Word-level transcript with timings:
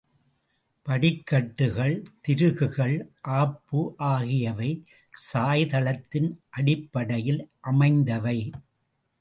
படிக்கட்டுகள், 0.85 1.93
திருகுகள், 2.21 2.95
ஆப்பு 3.35 3.81
ஆகியவை 4.09 4.71
சாய்தளத்தின் 5.33 6.31
அடிப்படையில் 6.49 7.41
அமைந்தவை. 7.61 8.37